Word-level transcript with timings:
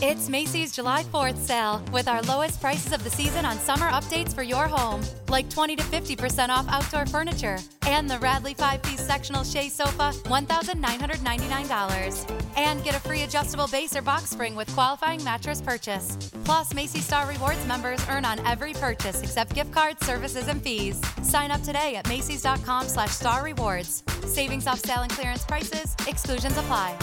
It's 0.00 0.28
Macy's 0.28 0.70
July 0.70 1.02
4th 1.02 1.38
sale 1.38 1.82
with 1.92 2.06
our 2.06 2.22
lowest 2.22 2.60
prices 2.60 2.92
of 2.92 3.02
the 3.02 3.10
season 3.10 3.44
on 3.44 3.58
summer 3.58 3.90
updates 3.90 4.32
for 4.32 4.44
your 4.44 4.68
home, 4.68 5.02
like 5.28 5.50
20 5.50 5.74
to 5.74 5.82
50% 5.82 6.50
off 6.50 6.68
outdoor 6.68 7.04
furniture 7.04 7.58
and 7.84 8.08
the 8.08 8.16
Radley 8.20 8.54
5 8.54 8.80
piece 8.80 9.04
sectional 9.04 9.42
Shea 9.42 9.68
sofa, 9.68 10.12
$1,999. 10.26 12.30
And 12.56 12.84
get 12.84 12.94
a 12.94 13.00
free 13.00 13.22
adjustable 13.22 13.66
base 13.66 13.96
or 13.96 14.02
box 14.02 14.30
spring 14.30 14.54
with 14.54 14.72
qualifying 14.72 15.24
mattress 15.24 15.60
purchase. 15.60 16.16
Plus, 16.44 16.72
Macy's 16.74 17.04
Star 17.04 17.28
Rewards 17.28 17.66
members 17.66 17.98
earn 18.08 18.24
on 18.24 18.38
every 18.46 18.74
purchase 18.74 19.20
except 19.20 19.52
gift 19.52 19.72
cards, 19.72 20.06
services, 20.06 20.46
and 20.46 20.62
fees. 20.62 21.02
Sign 21.22 21.50
up 21.50 21.62
today 21.62 21.96
at 21.96 22.08
Macy's.com 22.08 22.86
slash 22.86 23.10
star 23.10 23.42
rewards. 23.42 24.04
Savings 24.26 24.68
off 24.68 24.78
sale 24.78 25.00
and 25.00 25.10
clearance 25.10 25.44
prices, 25.44 25.96
exclusions 26.06 26.56
apply. 26.56 26.96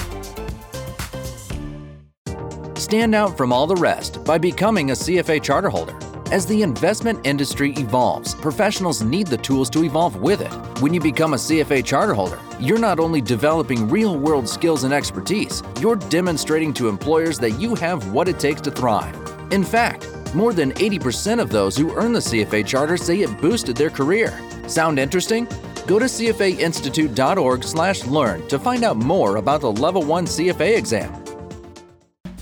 Stand 2.95 3.13
out 3.13 3.35
from 3.35 3.51
all 3.51 3.67
the 3.67 3.75
rest 3.75 4.23
by 4.23 4.37
becoming 4.37 4.91
a 4.91 4.93
CFA 4.93 5.43
charter 5.43 5.67
holder. 5.67 5.99
As 6.31 6.45
the 6.45 6.61
investment 6.61 7.27
industry 7.27 7.73
evolves, 7.73 8.33
professionals 8.35 9.03
need 9.03 9.27
the 9.27 9.35
tools 9.35 9.69
to 9.71 9.83
evolve 9.83 10.21
with 10.21 10.39
it. 10.39 10.53
When 10.79 10.93
you 10.93 11.01
become 11.01 11.33
a 11.33 11.37
CFA 11.37 11.83
charter 11.83 12.13
holder, 12.13 12.39
you're 12.57 12.79
not 12.79 13.01
only 13.01 13.19
developing 13.19 13.89
real 13.89 14.17
world 14.17 14.47
skills 14.47 14.85
and 14.85 14.93
expertise, 14.93 15.61
you're 15.81 15.97
demonstrating 15.97 16.73
to 16.75 16.87
employers 16.87 17.37
that 17.39 17.59
you 17.59 17.75
have 17.75 18.13
what 18.13 18.29
it 18.29 18.39
takes 18.39 18.61
to 18.61 18.71
thrive. 18.71 19.13
In 19.51 19.65
fact, 19.65 20.09
more 20.33 20.53
than 20.53 20.71
80% 20.71 21.41
of 21.41 21.49
those 21.49 21.75
who 21.75 21.93
earn 21.97 22.13
the 22.13 22.21
CFA 22.21 22.65
charter 22.65 22.95
say 22.95 23.23
it 23.23 23.41
boosted 23.41 23.75
their 23.75 23.89
career. 23.89 24.39
Sound 24.67 24.99
interesting? 24.99 25.49
Go 25.85 25.99
to 25.99 26.05
cfainstitute.org/learn 26.05 28.47
to 28.47 28.57
find 28.57 28.85
out 28.85 28.95
more 28.95 29.35
about 29.35 29.59
the 29.59 29.73
Level 29.73 30.01
1 30.01 30.27
CFA 30.27 30.77
exam. 30.77 31.24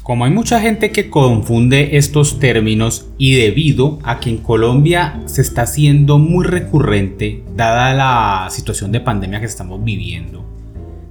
Como 0.03 0.25
hay 0.25 0.31
mucha 0.31 0.59
gente 0.59 0.91
que 0.91 1.09
confunde 1.09 1.95
estos 1.95 2.37
términos 2.37 3.07
y 3.17 3.35
debido 3.35 3.99
a 4.03 4.19
que 4.19 4.29
en 4.29 4.39
Colombia 4.39 5.21
se 5.27 5.41
está 5.41 5.61
haciendo 5.61 6.19
muy 6.19 6.43
recurrente, 6.43 7.41
dada 7.55 7.93
la 7.93 8.49
situación 8.49 8.91
de 8.91 8.99
pandemia 8.99 9.39
que 9.39 9.45
estamos 9.45 9.81
viviendo, 9.81 10.43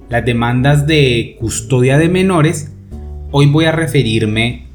las 0.09 0.23
demandas 0.23 0.85
de 0.85 1.37
custodia 1.39 1.97
de 1.97 2.07
menores, 2.07 2.71
hoy 3.31 3.47
voy 3.47 3.65
a 3.65 3.71
referirme 3.71 4.67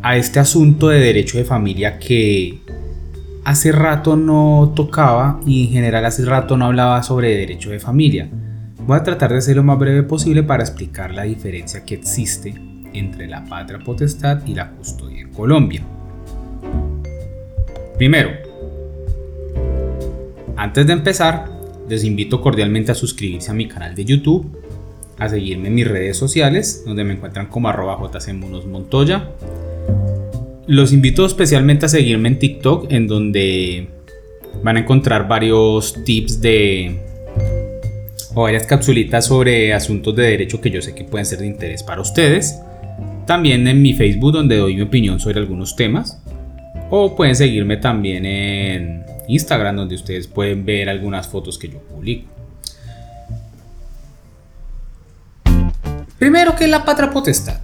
a 0.00 0.16
este 0.16 0.40
asunto 0.40 0.88
de 0.88 1.00
derecho 1.00 1.36
de 1.36 1.44
familia 1.44 1.98
que 1.98 2.58
hace 3.44 3.70
rato 3.70 4.16
no 4.16 4.72
tocaba 4.74 5.40
y 5.46 5.66
en 5.66 5.72
general 5.72 6.06
hace 6.06 6.24
rato 6.24 6.56
no 6.56 6.64
hablaba 6.64 7.02
sobre 7.02 7.36
derecho 7.36 7.68
de 7.68 7.80
familia. 7.80 8.30
Voy 8.86 8.96
a 8.96 9.02
tratar 9.02 9.30
de 9.30 9.42
ser 9.42 9.56
lo 9.56 9.62
más 9.62 9.78
breve 9.78 10.04
posible 10.04 10.42
para 10.42 10.62
explicar 10.62 11.12
la 11.12 11.24
diferencia 11.24 11.84
que 11.84 11.96
existe 11.96 12.71
entre 12.92 13.26
la 13.26 13.44
patria 13.44 13.78
potestad 13.78 14.44
y 14.46 14.54
la 14.54 14.70
custodia 14.70 15.20
en 15.20 15.30
Colombia. 15.30 15.82
Primero, 17.96 18.30
antes 20.56 20.86
de 20.86 20.92
empezar, 20.92 21.50
les 21.88 22.04
invito 22.04 22.40
cordialmente 22.40 22.92
a 22.92 22.94
suscribirse 22.94 23.50
a 23.50 23.54
mi 23.54 23.68
canal 23.68 23.94
de 23.94 24.04
YouTube, 24.04 24.46
a 25.18 25.28
seguirme 25.28 25.68
en 25.68 25.74
mis 25.74 25.86
redes 25.86 26.16
sociales, 26.16 26.82
donde 26.86 27.04
me 27.04 27.14
encuentran 27.14 27.46
como 27.46 27.68
arroba 27.68 27.98
Montoya. 28.66 29.30
Los 30.66 30.92
invito 30.92 31.26
especialmente 31.26 31.86
a 31.86 31.88
seguirme 31.88 32.28
en 32.28 32.38
TikTok, 32.38 32.90
en 32.92 33.06
donde 33.08 33.88
van 34.62 34.76
a 34.76 34.80
encontrar 34.80 35.28
varios 35.28 36.02
tips 36.04 36.40
de 36.40 37.00
o 38.34 38.42
varias 38.42 38.66
capsulitas 38.66 39.26
sobre 39.26 39.74
asuntos 39.74 40.16
de 40.16 40.22
derecho 40.22 40.60
que 40.60 40.70
yo 40.70 40.80
sé 40.80 40.94
que 40.94 41.04
pueden 41.04 41.26
ser 41.26 41.40
de 41.40 41.46
interés 41.46 41.82
para 41.82 42.00
ustedes. 42.00 42.60
También 43.26 43.66
en 43.68 43.80
mi 43.80 43.94
Facebook 43.94 44.32
donde 44.32 44.56
doy 44.56 44.76
mi 44.76 44.82
opinión 44.82 45.20
sobre 45.20 45.38
algunos 45.38 45.76
temas. 45.76 46.22
O 46.90 47.16
pueden 47.16 47.34
seguirme 47.34 47.78
también 47.78 48.26
en 48.26 49.04
Instagram 49.28 49.76
donde 49.76 49.94
ustedes 49.94 50.26
pueden 50.26 50.64
ver 50.64 50.88
algunas 50.88 51.26
fotos 51.26 51.58
que 51.58 51.68
yo 51.68 51.78
publico. 51.78 52.28
Primero, 56.18 56.54
¿qué 56.54 56.64
es 56.64 56.70
la 56.70 56.84
patria 56.84 57.10
potestad? 57.10 57.60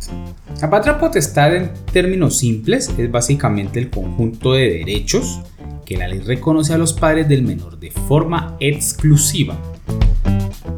La 0.60 0.68
patria 0.68 0.98
potestad 0.98 1.54
en 1.54 1.70
términos 1.92 2.38
simples 2.38 2.92
es 2.98 3.10
básicamente 3.10 3.78
el 3.78 3.90
conjunto 3.90 4.54
de 4.54 4.78
derechos 4.78 5.40
que 5.84 5.96
la 5.96 6.08
ley 6.08 6.18
reconoce 6.18 6.74
a 6.74 6.78
los 6.78 6.92
padres 6.92 7.28
del 7.28 7.42
menor 7.42 7.78
de 7.78 7.90
forma 7.92 8.56
exclusiva. 8.58 9.56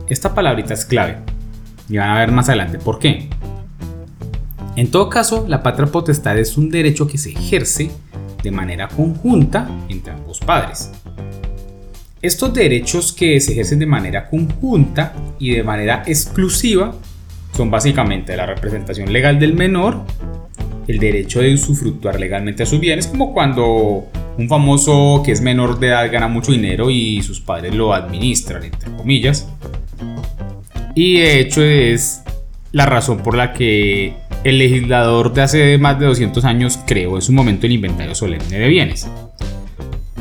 Esta 0.08 0.34
palabrita 0.34 0.74
es 0.74 0.84
clave 0.84 1.16
y 1.88 1.96
van 1.96 2.10
a 2.10 2.18
ver 2.18 2.32
más 2.32 2.48
adelante 2.48 2.78
por 2.78 2.98
qué. 2.98 3.30
En 4.80 4.90
todo 4.90 5.10
caso, 5.10 5.44
la 5.46 5.62
patria 5.62 5.92
potestad 5.92 6.38
es 6.38 6.56
un 6.56 6.70
derecho 6.70 7.06
que 7.06 7.18
se 7.18 7.32
ejerce 7.32 7.90
de 8.42 8.50
manera 8.50 8.88
conjunta 8.88 9.68
entre 9.90 10.14
ambos 10.14 10.40
padres. 10.40 10.90
Estos 12.22 12.54
derechos 12.54 13.12
que 13.12 13.38
se 13.40 13.52
ejercen 13.52 13.78
de 13.78 13.84
manera 13.84 14.30
conjunta 14.30 15.12
y 15.38 15.50
de 15.50 15.62
manera 15.62 16.02
exclusiva 16.06 16.94
son 17.54 17.70
básicamente 17.70 18.34
la 18.34 18.46
representación 18.46 19.12
legal 19.12 19.38
del 19.38 19.52
menor, 19.52 20.00
el 20.88 20.98
derecho 20.98 21.40
de 21.40 21.52
usufructuar 21.52 22.18
legalmente 22.18 22.62
a 22.62 22.66
sus 22.66 22.80
bienes, 22.80 23.06
como 23.06 23.34
cuando 23.34 24.08
un 24.38 24.48
famoso 24.48 25.20
que 25.22 25.32
es 25.32 25.42
menor 25.42 25.78
de 25.78 25.88
edad 25.88 26.10
gana 26.10 26.26
mucho 26.26 26.52
dinero 26.52 26.88
y 26.88 27.20
sus 27.20 27.38
padres 27.38 27.74
lo 27.74 27.92
administran, 27.92 28.64
entre 28.64 28.90
comillas. 28.96 29.46
Y 30.94 31.18
de 31.18 31.40
hecho 31.40 31.62
es 31.62 32.22
la 32.72 32.86
razón 32.86 33.18
por 33.18 33.36
la 33.36 33.52
que 33.52 34.29
el 34.44 34.58
legislador 34.58 35.32
de 35.34 35.42
hace 35.42 35.78
más 35.78 35.98
de 35.98 36.06
200 36.06 36.44
años 36.44 36.78
creó 36.86 37.16
en 37.16 37.22
su 37.22 37.32
momento 37.32 37.66
el 37.66 37.72
inventario 37.72 38.14
solemne 38.14 38.58
de 38.58 38.68
bienes. 38.68 39.06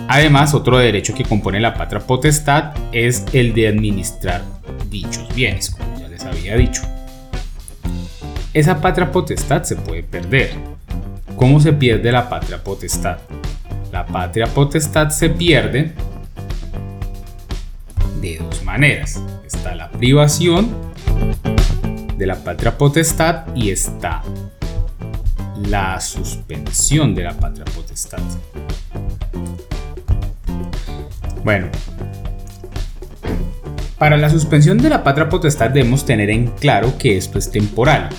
Además, 0.08 0.54
otro 0.54 0.78
derecho 0.80 1.14
que 1.14 1.24
compone 1.24 1.60
la 1.60 1.76
patria 1.76 2.02
potestad 2.02 2.74
es 2.92 3.26
el 3.32 3.54
de 3.54 3.68
administrar 3.68 4.44
dichos 4.90 5.34
bienes, 5.36 5.70
como 5.70 6.00
ya 6.00 6.08
les 6.08 6.26
había 6.26 6.58
dicho. 6.58 6.82
Esa 8.54 8.82
patria 8.82 9.12
potestad 9.12 9.64
se 9.64 9.76
puede 9.76 10.04
perder. 10.04 10.52
¿Cómo 11.36 11.60
se 11.60 11.72
pierde 11.72 12.12
la 12.12 12.28
patria 12.28 12.62
potestad? 12.64 13.20
La 13.92 14.06
patria 14.06 14.48
potestad 14.48 15.10
se 15.12 15.30
pierde 15.30 15.94
de 18.20 18.38
dos 18.40 18.64
maneras. 18.64 19.22
Está 19.46 19.76
la 19.76 19.92
privación 19.92 20.70
de 22.20 22.28
la 22.28 22.36
patria 22.36 22.78
potestad 22.78 23.46
y 23.56 23.72
está 23.72 24.22
la 25.70 26.00
suspensión 26.02 27.16
de 27.16 27.24
la 27.24 27.34
patria 27.34 27.64
potestad. 27.74 28.20
Bueno, 31.46 31.70
para 33.98 34.18
la 34.18 34.30
suspensión 34.30 34.78
de 34.78 34.90
la 34.90 35.02
patria 35.02 35.30
potestad 35.30 35.70
debemos 35.70 36.06
tener 36.06 36.30
en 36.30 36.48
claro 36.48 36.98
que 36.98 37.16
esto 37.16 37.40
es 37.40 37.50
temporal 37.50 38.10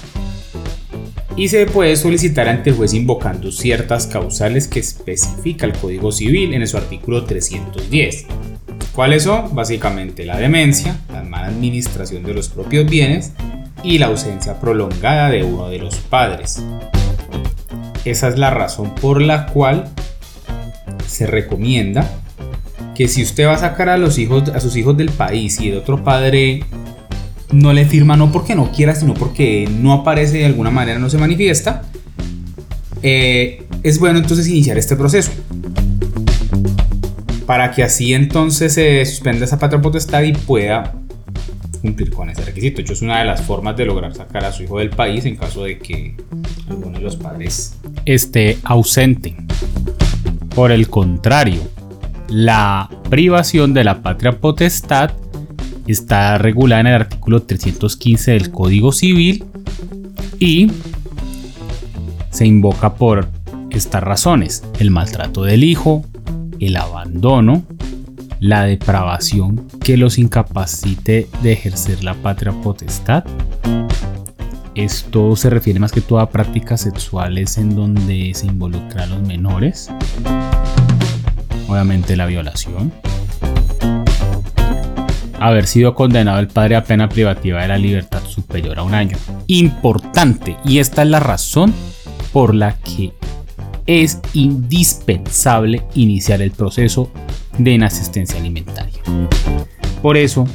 y 1.36 1.48
se 1.48 1.66
puede 1.66 1.94
solicitar 1.96 2.48
ante 2.48 2.70
el 2.70 2.76
juez 2.76 2.94
invocando 2.94 3.52
ciertas 3.52 4.06
causales 4.06 4.66
que 4.66 4.80
especifica 4.80 5.66
el 5.66 5.72
Código 5.72 6.10
Civil 6.10 6.54
en 6.54 6.66
su 6.66 6.78
artículo 6.78 7.24
310. 7.24 8.26
¿Cuáles 8.94 9.24
son? 9.24 9.54
Básicamente 9.54 10.24
la 10.24 10.38
demencia, 10.38 11.00
la 11.12 11.22
mala 11.22 11.48
administración 11.48 12.22
de 12.22 12.34
los 12.34 12.48
propios 12.48 12.88
bienes 12.88 13.32
y 13.82 13.98
la 13.98 14.06
ausencia 14.06 14.60
prolongada 14.60 15.30
de 15.30 15.42
uno 15.42 15.68
de 15.68 15.78
los 15.78 15.96
padres. 15.96 16.62
Esa 18.04 18.28
es 18.28 18.38
la 18.38 18.50
razón 18.50 18.94
por 18.94 19.20
la 19.20 19.46
cual 19.46 19.88
se 21.06 21.26
recomienda 21.26 22.08
que 22.94 23.08
si 23.08 23.22
usted 23.22 23.46
va 23.46 23.54
a 23.54 23.58
sacar 23.58 23.88
a 23.88 23.98
los 23.98 24.18
hijos 24.18 24.48
a 24.50 24.60
sus 24.60 24.76
hijos 24.76 24.96
del 24.96 25.10
país 25.10 25.60
y 25.60 25.70
el 25.70 25.78
otro 25.78 26.02
padre 26.04 26.64
no 27.52 27.72
le 27.72 27.84
firma 27.84 28.16
no 28.16 28.30
porque 28.30 28.54
no 28.54 28.70
quiera, 28.70 28.94
sino 28.94 29.14
porque 29.14 29.68
no 29.70 29.92
aparece 29.92 30.38
de 30.38 30.47
alguna 30.47 30.70
manera, 30.70 30.98
no 30.98 31.10
se 31.10 31.18
manifiesta, 31.18 31.82
eh, 33.03 33.65
es 33.82 33.98
bueno 33.98 34.18
entonces 34.18 34.47
iniciar 34.48 34.78
este 34.78 34.97
proceso. 34.97 35.32
Para 37.47 37.72
que 37.72 37.82
así 37.82 38.15
entonces 38.15 38.74
se 38.74 39.04
suspenda 39.04 39.44
esa 39.44 39.59
patria 39.59 39.82
potestad 39.82 40.22
y 40.22 40.32
pueda 40.32 40.99
cumplir 41.80 42.10
con 42.10 42.30
ese 42.30 42.44
requisito. 42.44 42.80
Hecho, 42.80 42.92
es 42.92 43.03
una 43.03 43.18
de 43.18 43.24
las 43.24 43.42
formas 43.42 43.77
de 43.77 43.86
lograr 43.86 44.15
sacar 44.15 44.44
a 44.44 44.53
su 44.53 44.62
hijo 44.62 44.78
del 44.78 44.91
país 44.91 45.24
en 45.24 45.36
caso 45.36 45.65
de 45.65 45.78
que 45.78 46.15
alguno 46.68 46.98
de 46.98 47.04
los 47.04 47.16
padres 47.16 47.77
esté 48.04 48.59
ausente. 48.65 49.36
Por 50.54 50.72
el 50.72 50.88
contrario, 50.88 51.60
la 52.28 52.88
privación 53.09 53.74
de 53.74 53.84
la 53.84 54.03
patria 54.03 54.38
potestad 54.38 55.12
está 55.86 56.38
regulada 56.38 56.80
en 56.80 56.86
el 56.88 56.94
artículo 56.94 57.42
315 57.42 58.32
del 58.32 58.50
Código 58.50 58.92
Civil 58.92 59.44
y 60.38 60.71
se 62.30 62.47
invoca 62.47 62.94
por 62.94 63.28
estas 63.71 64.03
razones, 64.03 64.65
el 64.78 64.91
maltrato 64.91 65.42
del 65.42 65.65
hijo, 65.65 66.04
el 66.59 66.77
abandono, 66.77 67.65
la 68.41 68.65
depravación 68.65 69.69
que 69.84 69.98
los 69.98 70.19
incapacite 70.19 71.28
de 71.42 71.53
ejercer 71.53 72.03
la 72.03 72.15
patria 72.15 72.53
potestad, 72.53 73.25
esto 74.75 75.37
se 75.37 75.51
refiere 75.51 75.78
más 75.78 75.92
que 75.92 76.01
todo 76.01 76.21
a 76.21 76.31
prácticas 76.31 76.81
sexuales 76.81 77.59
en 77.59 77.77
donde 77.77 78.33
se 78.34 78.47
involucra 78.47 79.04
a 79.04 79.07
los 79.07 79.21
menores. 79.21 79.91
Obviamente 81.69 82.16
la 82.16 82.27
violación. 82.27 82.92
Haber 85.39 85.66
sido 85.66 85.95
condenado 85.95 86.39
el 86.39 86.48
padre 86.48 86.77
a 86.77 86.84
pena 86.84 87.09
privativa 87.09 87.63
de 87.63 87.69
la 87.69 87.78
libertad 87.78 88.22
superior 88.27 88.78
a 88.78 88.83
un 88.83 88.95
año. 88.95 89.16
Importante, 89.48 90.57
y 90.65 90.78
esta 90.78 91.03
es 91.03 91.09
la 91.09 91.21
razón 91.21 91.75
por 92.33 92.54
la 92.54 92.77
que 92.78 93.13
es 93.87 94.21
indispensable 94.34 95.83
iniciar 95.95 96.42
el 96.42 96.53
proceso 96.53 97.10
de 97.58 97.72
inasistencia 97.72 98.38
alimentaria. 98.38 99.00
Por 100.02 100.16
eso 100.16 100.47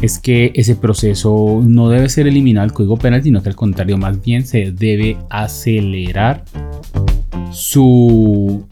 es 0.00 0.18
que 0.18 0.52
ese 0.54 0.76
proceso 0.76 1.62
no 1.64 1.88
debe 1.88 2.08
ser 2.08 2.26
eliminado 2.26 2.66
del 2.66 2.74
Código 2.74 2.96
Penal, 2.96 3.22
sino 3.22 3.42
que 3.42 3.48
al 3.48 3.56
contrario, 3.56 3.96
más 3.96 4.22
bien 4.22 4.46
se 4.46 4.72
debe 4.72 5.16
acelerar 5.30 6.44
su 7.50 8.66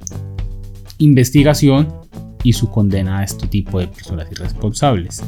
investigación 0.99 1.89
y 2.43 2.53
su 2.53 2.71
condena 2.71 3.21
a 3.21 3.25
este 3.25 3.47
tipo 3.47 3.81
de 3.81 3.89
personas 3.89 4.31
irresponsables. 4.31 5.23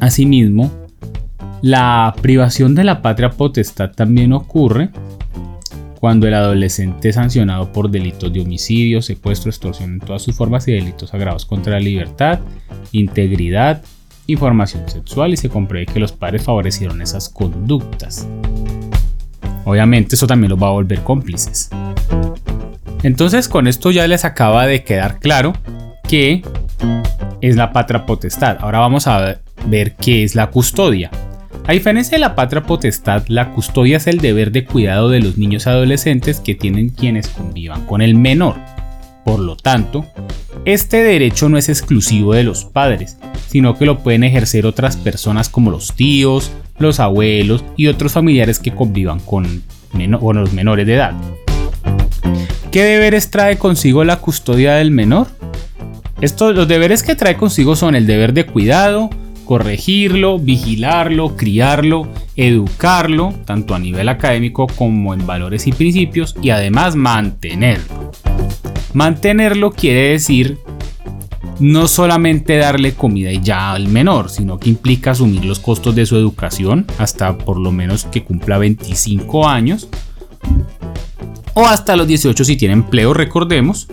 Asimismo, 0.00 0.70
la 1.62 2.14
privación 2.20 2.74
de 2.74 2.84
la 2.84 3.02
patria 3.02 3.30
potestad 3.30 3.92
también 3.92 4.32
ocurre 4.32 4.90
cuando 6.00 6.28
el 6.28 6.34
adolescente 6.34 7.08
es 7.08 7.14
sancionado 7.14 7.72
por 7.72 7.90
delitos 7.90 8.32
de 8.32 8.40
homicidio, 8.40 9.02
secuestro, 9.02 9.50
extorsión 9.50 9.94
en 9.94 10.00
todas 10.00 10.22
sus 10.22 10.36
formas 10.36 10.66
y 10.68 10.72
delitos 10.72 11.12
agravados 11.14 11.46
contra 11.46 11.74
la 11.74 11.80
libertad, 11.80 12.40
integridad 12.92 13.82
y 14.26 14.36
formación 14.36 14.88
sexual 14.88 15.32
y 15.32 15.36
se 15.36 15.48
compruebe 15.48 15.86
que 15.86 16.00
los 16.00 16.12
padres 16.12 16.42
favorecieron 16.42 17.00
esas 17.00 17.28
conductas. 17.28 18.26
Obviamente 19.64 20.14
eso 20.14 20.26
también 20.26 20.50
los 20.50 20.62
va 20.62 20.68
a 20.68 20.72
volver 20.72 21.02
cómplices. 21.02 21.70
Entonces 23.02 23.48
con 23.48 23.66
esto 23.66 23.90
ya 23.90 24.06
les 24.06 24.24
acaba 24.24 24.66
de 24.66 24.84
quedar 24.84 25.18
claro 25.18 25.52
que 26.08 26.42
es 27.40 27.56
la 27.56 27.72
patria 27.72 28.06
potestad. 28.06 28.58
Ahora 28.60 28.80
vamos 28.80 29.06
a 29.06 29.38
ver 29.66 29.96
qué 29.96 30.24
es 30.24 30.34
la 30.34 30.50
custodia. 30.50 31.10
A 31.68 31.72
diferencia 31.72 32.14
de 32.14 32.20
la 32.20 32.36
patria 32.36 32.62
potestad, 32.62 33.24
la 33.26 33.50
custodia 33.50 33.96
es 33.96 34.06
el 34.06 34.18
deber 34.18 34.52
de 34.52 34.64
cuidado 34.64 35.08
de 35.08 35.18
los 35.18 35.36
niños 35.36 35.66
adolescentes 35.66 36.38
que 36.38 36.54
tienen 36.54 36.90
quienes 36.90 37.26
convivan 37.26 37.84
con 37.86 38.02
el 38.02 38.14
menor. 38.14 38.54
Por 39.24 39.40
lo 39.40 39.56
tanto, 39.56 40.06
este 40.64 41.02
derecho 41.02 41.48
no 41.48 41.58
es 41.58 41.68
exclusivo 41.68 42.34
de 42.34 42.44
los 42.44 42.64
padres, 42.64 43.18
sino 43.48 43.76
que 43.76 43.84
lo 43.84 43.98
pueden 43.98 44.22
ejercer 44.22 44.64
otras 44.64 44.96
personas 44.96 45.48
como 45.48 45.72
los 45.72 45.92
tíos, 45.96 46.52
los 46.78 47.00
abuelos 47.00 47.64
y 47.76 47.88
otros 47.88 48.12
familiares 48.12 48.60
que 48.60 48.70
convivan 48.70 49.18
con, 49.18 49.64
los 49.92 50.52
menores 50.52 50.86
de 50.86 50.94
edad. 50.94 51.14
¿Qué 52.70 52.84
deberes 52.84 53.32
trae 53.32 53.58
consigo 53.58 54.04
la 54.04 54.20
custodia 54.20 54.74
del 54.74 54.92
menor? 54.92 55.26
los 56.20 56.68
deberes 56.68 57.02
que 57.02 57.16
trae 57.16 57.36
consigo 57.36 57.74
son 57.74 57.96
el 57.96 58.06
deber 58.06 58.32
de 58.32 58.46
cuidado, 58.46 59.10
corregirlo, 59.46 60.38
vigilarlo, 60.38 61.36
criarlo, 61.36 62.06
educarlo, 62.36 63.32
tanto 63.46 63.74
a 63.74 63.78
nivel 63.78 64.10
académico 64.10 64.66
como 64.66 65.14
en 65.14 65.26
valores 65.26 65.66
y 65.66 65.72
principios, 65.72 66.36
y 66.42 66.50
además 66.50 66.96
mantenerlo. 66.96 68.12
Mantenerlo 68.92 69.70
quiere 69.72 70.10
decir 70.10 70.58
no 71.58 71.88
solamente 71.88 72.58
darle 72.58 72.92
comida 72.92 73.32
y 73.32 73.40
ya 73.40 73.72
al 73.72 73.88
menor, 73.88 74.28
sino 74.28 74.58
que 74.58 74.68
implica 74.68 75.12
asumir 75.12 75.44
los 75.44 75.58
costos 75.58 75.94
de 75.94 76.04
su 76.04 76.16
educación 76.16 76.86
hasta 76.98 77.38
por 77.38 77.58
lo 77.58 77.72
menos 77.72 78.04
que 78.04 78.22
cumpla 78.22 78.58
25 78.58 79.48
años 79.48 79.88
o 81.58 81.66
hasta 81.66 81.96
los 81.96 82.06
18 82.06 82.44
si 82.44 82.56
tiene 82.56 82.74
empleo, 82.74 83.14
recordemos, 83.14 83.88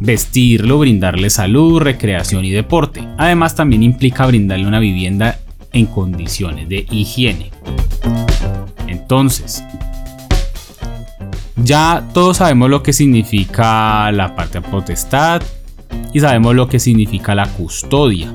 vestirlo, 0.00 0.78
brindarle 0.78 1.30
salud, 1.30 1.80
recreación 1.80 2.44
y 2.44 2.50
deporte. 2.50 3.06
Además 3.16 3.54
también 3.54 3.82
implica 3.82 4.26
brindarle 4.26 4.66
una 4.66 4.80
vivienda 4.80 5.38
en 5.72 5.86
condiciones 5.86 6.68
de 6.68 6.86
higiene. 6.90 7.50
Entonces, 8.86 9.62
ya 11.56 12.04
todos 12.14 12.38
sabemos 12.38 12.70
lo 12.70 12.82
que 12.82 12.92
significa 12.92 14.10
la 14.12 14.34
patria 14.34 14.62
potestad 14.62 15.42
y 16.12 16.20
sabemos 16.20 16.54
lo 16.54 16.68
que 16.68 16.78
significa 16.78 17.34
la 17.34 17.46
custodia. 17.46 18.32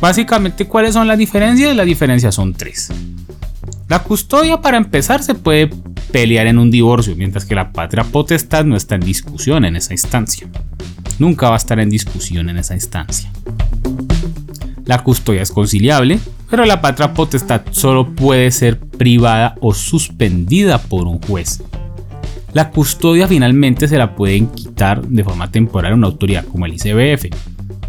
Básicamente, 0.00 0.66
¿cuáles 0.66 0.94
son 0.94 1.08
las 1.08 1.18
diferencias? 1.18 1.74
Las 1.74 1.86
diferencias 1.86 2.34
son 2.34 2.52
tres. 2.52 2.92
La 3.88 4.02
custodia, 4.02 4.60
para 4.60 4.76
empezar, 4.76 5.22
se 5.22 5.34
puede 5.34 5.70
pelear 6.10 6.46
en 6.46 6.58
un 6.58 6.70
divorcio, 6.70 7.16
mientras 7.16 7.44
que 7.44 7.54
la 7.54 7.72
patria 7.72 8.04
potestad 8.04 8.64
no 8.64 8.76
está 8.76 8.94
en 8.94 9.02
discusión 9.02 9.64
en 9.64 9.76
esa 9.76 9.92
instancia. 9.92 10.48
Nunca 11.18 11.48
va 11.48 11.54
a 11.54 11.58
estar 11.58 11.78
en 11.78 11.90
discusión 11.90 12.48
en 12.48 12.58
esa 12.58 12.74
instancia. 12.74 13.30
La 14.84 15.02
custodia 15.02 15.42
es 15.42 15.50
conciliable, 15.50 16.20
pero 16.48 16.64
la 16.64 16.80
patria 16.80 17.12
potestad 17.12 17.62
solo 17.70 18.14
puede 18.14 18.50
ser 18.50 18.78
privada 18.78 19.56
o 19.60 19.74
suspendida 19.74 20.78
por 20.78 21.06
un 21.06 21.20
juez. 21.20 21.62
La 22.52 22.70
custodia 22.70 23.26
finalmente 23.26 23.88
se 23.88 23.98
la 23.98 24.14
pueden 24.14 24.46
quitar 24.46 25.02
de 25.02 25.24
forma 25.24 25.50
temporal 25.50 25.92
a 25.92 25.96
una 25.96 26.06
autoridad 26.06 26.46
como 26.46 26.66
el 26.66 26.74
ICBF, 26.74 27.26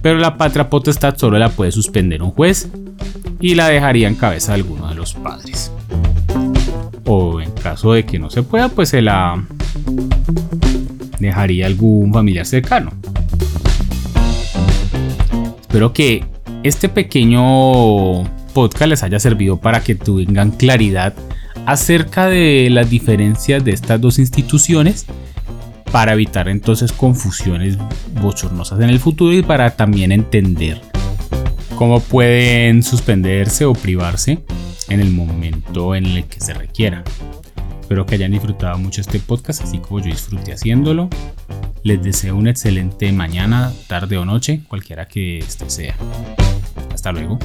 pero 0.02 0.18
la 0.18 0.38
patria 0.38 0.70
potestad 0.70 1.18
solo 1.18 1.38
la 1.38 1.50
puede 1.50 1.72
suspender 1.72 2.24
un 2.24 2.31
juez 2.31 2.68
y 3.40 3.56
la 3.56 3.70
dejaría 3.70 4.08
en 4.08 4.16
cabeza 4.16 4.54
de 4.54 4.62
alguno 4.62 4.90
de 4.90 4.96
los 4.96 5.13
padres 5.13 5.72
de 7.83 8.06
que 8.06 8.18
no 8.18 8.29
se 8.29 8.44
pueda, 8.44 8.69
pues 8.69 8.89
se 8.89 9.01
la 9.01 9.45
dejaría 11.19 11.68
algún 11.68 12.12
familiar 12.12 12.45
cercano. 12.45 12.91
Espero 15.62 15.94
que 15.94 16.24
este 16.63 16.89
pequeño 16.89 18.24
podcast 18.53 18.89
les 18.89 19.03
haya 19.03 19.19
servido 19.19 19.57
para 19.57 19.81
que 19.83 19.94
tengan 19.95 20.51
claridad 20.51 21.13
acerca 21.65 22.27
de 22.27 22.69
las 22.71 22.89
diferencias 22.89 23.63
de 23.63 23.71
estas 23.71 24.01
dos 24.01 24.18
instituciones 24.18 25.06
para 25.91 26.13
evitar 26.13 26.50
entonces 26.50 26.91
confusiones 26.91 27.77
bochornosas 28.19 28.79
en 28.81 28.89
el 28.89 29.00
futuro 29.00 29.33
y 29.33 29.44
para 29.44 29.71
también 29.75 30.12
entender 30.12 30.81
cómo 31.75 32.00
pueden 32.00 32.81
suspenderse 32.81 33.65
o 33.65 33.74
privarse 33.74 34.39
en 34.89 35.00
el 35.00 35.12
momento 35.12 35.94
en 35.95 36.06
el 36.06 36.25
que 36.25 36.39
se 36.39 36.53
requiera. 36.53 37.03
Espero 37.88 38.06
que 38.06 38.16
hayan 38.16 38.34
disfrutado 38.34 38.77
mucho 38.77 39.00
este 39.00 39.17
podcast, 39.17 39.63
así 39.63 39.79
como 39.79 40.01
yo 40.01 40.08
disfruté 40.08 40.51
haciéndolo. 40.51 41.08
Les 41.84 42.03
deseo 42.03 42.36
una 42.36 42.50
excelente 42.50 43.10
mañana, 43.13 43.72
tarde 43.88 44.17
o 44.17 44.25
noche, 44.25 44.60
cualquiera 44.67 45.08
que 45.08 45.38
este 45.38 45.70
sea. 45.70 45.96
Hasta 46.94 47.13
luego. 47.13 47.39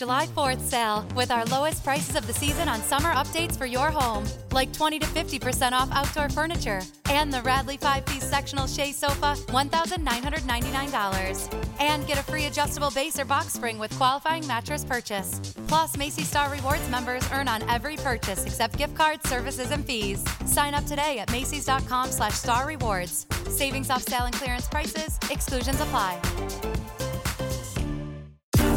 July 0.00 0.26
4th 0.28 0.60
sale 0.60 1.04
with 1.14 1.30
our 1.30 1.44
lowest 1.44 1.84
prices 1.84 2.16
of 2.16 2.26
the 2.26 2.32
season 2.32 2.70
on 2.70 2.80
summer 2.80 3.12
updates 3.12 3.54
for 3.54 3.66
your 3.66 3.90
home, 3.90 4.24
like 4.50 4.72
20 4.72 4.98
to 4.98 5.04
50% 5.04 5.72
off 5.72 5.90
outdoor 5.92 6.30
furniture 6.30 6.80
and 7.10 7.30
the 7.30 7.42
Radley 7.42 7.76
5 7.76 8.06
piece 8.06 8.24
sectional 8.24 8.66
Shea 8.66 8.92
sofa, 8.92 9.34
$1,999. 9.48 11.54
And 11.80 12.06
get 12.06 12.18
a 12.18 12.22
free 12.22 12.46
adjustable 12.46 12.90
base 12.92 13.18
or 13.18 13.26
box 13.26 13.52
spring 13.52 13.78
with 13.78 13.94
qualifying 13.98 14.46
mattress 14.46 14.86
purchase. 14.86 15.38
Plus, 15.68 15.98
Macy's 15.98 16.28
Star 16.28 16.50
Rewards 16.50 16.88
members 16.88 17.28
earn 17.34 17.46
on 17.46 17.62
every 17.68 17.96
purchase 17.96 18.46
except 18.46 18.78
gift 18.78 18.96
cards, 18.96 19.28
services, 19.28 19.70
and 19.70 19.84
fees. 19.84 20.24
Sign 20.46 20.72
up 20.72 20.86
today 20.86 21.18
at 21.18 21.30
Macy's.com 21.30 22.10
slash 22.10 22.32
star 22.32 22.66
rewards. 22.66 23.26
Savings 23.50 23.90
off 23.90 24.04
sale 24.04 24.24
and 24.24 24.34
clearance 24.34 24.66
prices, 24.66 25.18
exclusions 25.30 25.78
apply. 25.78 26.18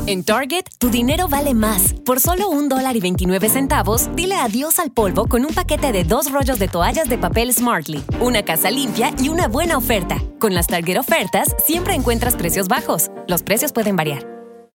En 0.05 0.25
Target, 0.25 0.65
tu 0.79 0.89
dinero 0.89 1.29
vale 1.29 1.53
más. 1.53 1.93
Por 2.05 2.19
solo 2.19 2.49
un 2.49 2.67
dólar 2.67 2.97
y 2.97 2.99
29 2.99 3.47
centavos, 3.47 4.13
dile 4.15 4.35
adiós 4.35 4.79
al 4.79 4.91
polvo 4.91 5.27
con 5.27 5.45
un 5.45 5.53
paquete 5.53 5.93
de 5.93 6.03
dos 6.03 6.29
rollos 6.29 6.59
de 6.59 6.67
toallas 6.67 7.07
de 7.07 7.17
papel 7.17 7.53
Smartly, 7.53 8.03
una 8.19 8.43
casa 8.43 8.69
limpia 8.69 9.13
y 9.17 9.29
una 9.29 9.47
buena 9.47 9.77
oferta. 9.77 10.21
Con 10.39 10.53
las 10.53 10.67
Target 10.67 10.97
ofertas, 10.97 11.55
siempre 11.65 11.93
encuentras 11.93 12.35
precios 12.35 12.67
bajos. 12.67 13.11
Los 13.27 13.43
precios 13.43 13.71
pueden 13.71 13.95
variar. 13.95 14.32